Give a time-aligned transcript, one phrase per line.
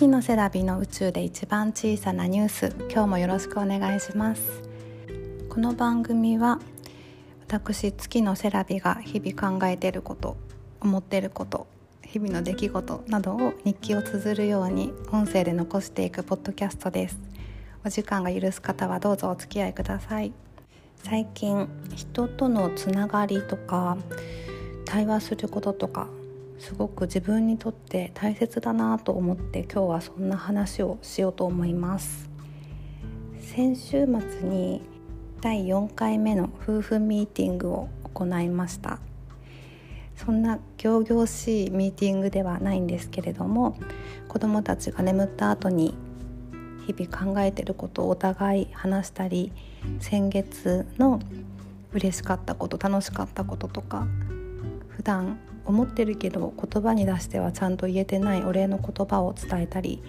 [0.00, 4.62] 月のセラビの宇宙で一番小さなニュース今日もよろしくお願いします。
[5.50, 6.58] この番組は
[7.46, 10.38] 私月のセラビが日々考えていること
[10.80, 11.66] 思っていること
[12.02, 17.18] 日々の出来事などを日記を綴るように音声で残していくポッドキャストです。
[17.84, 20.32] お時間が許す方はどうぞお付き合いください。
[20.96, 23.98] 最近人とのつながりとか
[24.86, 26.08] 対話することとか
[26.60, 32.28] すごく自分にとって大切だなと思って今日はそんな話をしようと思います。
[33.40, 34.82] 先週末に
[35.40, 39.00] 第4回目の夫婦ミーティングを行いました。
[40.16, 43.78] そんな仰々しいミーティングではないんですけれども
[44.28, 45.94] 子どもたちが眠った後に
[46.86, 49.50] 日々考えてることをお互い話したり
[49.98, 51.20] 先月の
[51.94, 54.06] 嬉しかったこと楽しかったこととか
[55.00, 60.02] 普段思ってるけど言葉に出してはちゃんと言えてないお礼の言葉を伝えたり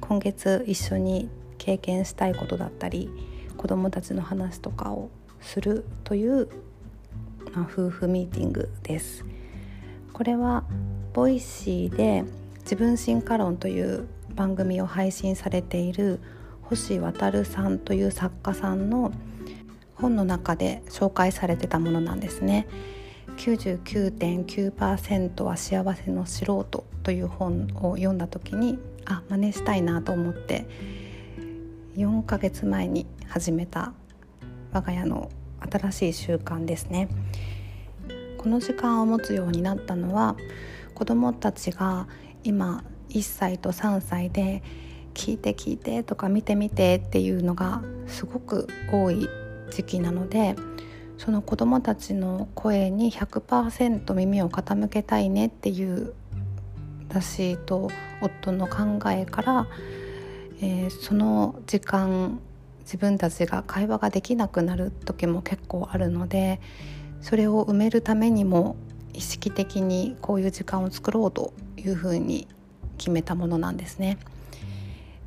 [0.00, 1.28] 今月一緒に
[1.58, 3.10] 経験したいことだったり
[3.56, 6.48] 子どもたちの話とかをするという、
[7.52, 9.24] まあ、夫婦ミーティングです。
[10.12, 10.62] これは
[11.12, 12.22] ボイシーで
[12.60, 14.06] 自分進化論という
[14.36, 16.20] 番組を配信されている
[16.62, 19.10] 星渉さんという作家さんの
[19.96, 22.68] 本の中で紹介されてたものなんですね。
[23.40, 30.66] 99.9%は幸せの素人という本を読んだ時にあ真似したいなと思って
[31.96, 33.94] 4ヶ月前に始めた
[34.72, 35.30] 我が家の
[35.70, 37.08] 新しい習慣ですね。
[38.36, 40.36] この時間を持つようになったのは
[40.94, 42.08] 子どもたちが
[42.44, 44.62] 今1歳と3歳で
[45.14, 49.30] 聞いて聞いてとか見て見てっていうのがすごく多い
[49.70, 50.56] 時期なので
[51.20, 56.14] その子どもたちの声に100%耳を傾けたいねっていう
[57.10, 57.90] 私と
[58.22, 59.66] 夫の考えから、
[60.62, 62.40] えー、その時間
[62.84, 66.58] 自分たちが会話ができなくなる時も結構あるので
[67.20, 68.76] それを埋めるためにも
[69.12, 72.48] 意識的にこういう時間を作ろうというふうに
[72.96, 74.16] 決めたものなんですね。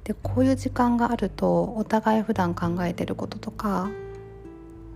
[0.06, 3.92] でこういう時間があるとお互い普段考えてることとか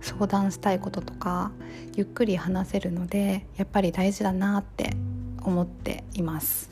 [0.00, 1.50] 相談したいこととか
[1.96, 4.96] ゆっくり話せるのでやっぱり大事だなって
[5.42, 6.70] 思っています。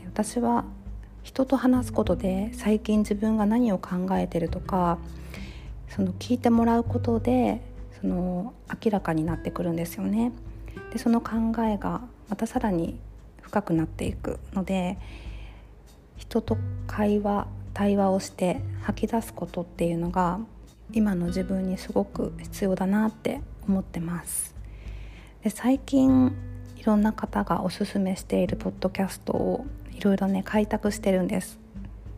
[0.00, 0.64] で私は
[1.22, 4.98] 人と話すことで最近自分が何を考えてるとか
[5.88, 7.62] その聞いてもらうことで
[8.00, 8.54] その
[8.84, 10.32] 明らかになってくるんですよね。
[10.92, 11.30] でその考
[11.64, 12.98] えがまたさらに
[13.40, 14.98] 深くなっていくので
[16.16, 20.40] 人と会話対話をして吐き出すことっていうのが
[20.92, 24.54] 今の自分にすごく必要だなって思ってます。
[25.42, 26.34] で最近
[26.76, 31.58] いろんな方がおすすめしているポッドキャストをいろいろね開拓してるんです。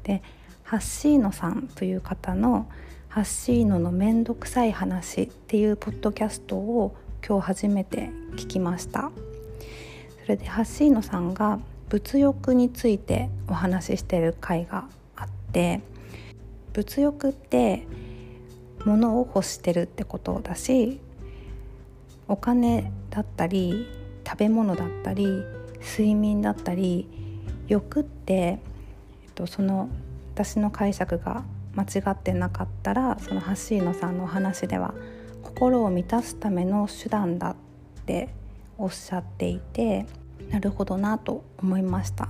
[0.02, 0.22] で
[0.62, 2.68] ハッシーノさんという方の
[3.08, 6.94] 「ハッシーノのめんどくさい話」っていうポッドキャストを
[7.26, 9.10] 今日初めて聞きました。
[10.22, 11.58] それでハッシーノさんが
[11.88, 14.84] 物欲についてお話ししてる回が
[15.16, 15.80] あって
[16.74, 17.86] 物欲って
[18.88, 21.00] 物を欲してるってことだし
[22.26, 23.86] お金だったり
[24.26, 25.44] 食べ物だったり
[25.80, 27.08] 睡眠だったり
[27.68, 28.58] 欲って、え
[29.28, 29.88] っと、その
[30.34, 31.44] 私の解釈が
[31.74, 34.94] 間違ってなかったらそのハッシーノさんのお話では
[35.42, 37.56] 心を満たすための手段だっ
[38.06, 38.28] て
[38.76, 40.06] おっしゃっていて
[40.50, 42.28] なるほどなと思いました。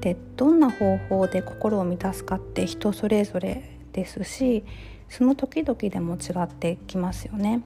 [0.00, 4.64] でどんな方法で心を満たすかって人それぞれですし
[5.10, 7.62] その時々でも違ってきますよね。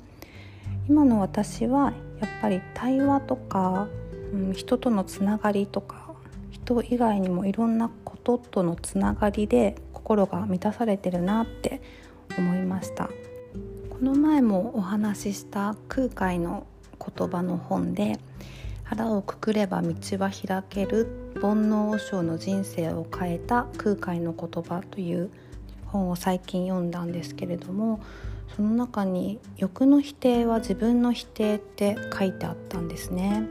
[0.89, 3.87] 今の私はやっぱり対話とか、
[4.33, 6.15] うん、人とのつながりとか
[6.51, 11.81] 人以外にもいろんなこととのつながりで心が満たされてるなって
[12.39, 13.09] 思いました
[13.91, 16.67] この前もお話しした空海の
[16.99, 18.19] 言葉の本で
[18.85, 25.31] 「腹をくくれば道は開ける煩悩和尚の人生を変えた空海の言葉」という
[25.95, 28.01] 本を最近読んだんですけれども
[28.57, 33.49] その中に「欲の否定は自分の否定」って書いてあったんですね。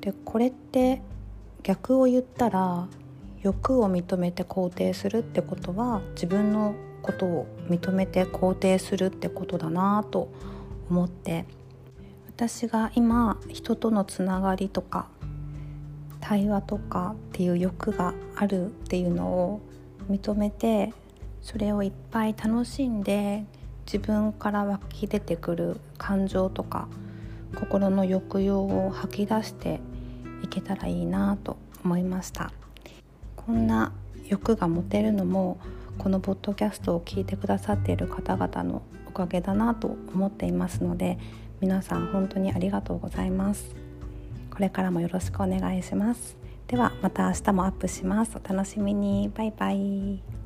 [0.00, 1.00] でこれって
[1.62, 2.88] 逆を言ったら
[3.42, 10.28] 欲を認めて肯定するってことは自分のことを認めて肯定するってことだなと
[10.90, 11.46] 思って
[12.28, 15.08] 私が今人とのつながりとか
[16.20, 19.60] 対話とかっていう欲があるっていうのを
[20.08, 20.92] 認めて
[21.42, 23.44] それをいっぱい楽しんで
[23.84, 26.88] 自分から湧き出てくる感情とか
[27.54, 29.80] 心の抑揚を吐き出して
[30.42, 32.52] いけたらいいなと思いました。
[33.36, 33.92] こんな
[34.28, 35.58] 欲が持てるのも
[35.98, 41.18] このポッドキャストを聞いてくださっている方々のおかげだなと思っていますので
[41.60, 43.74] 皆さん本当にありがとうございます。
[44.50, 46.36] これからもよろしくお願いします。
[46.68, 48.38] ではまた明日もアップします。
[48.42, 49.30] お楽しみに。
[49.34, 50.41] バイバイ。